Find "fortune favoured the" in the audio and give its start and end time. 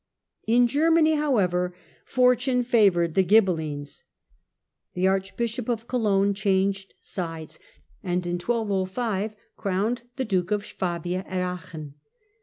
2.05-3.21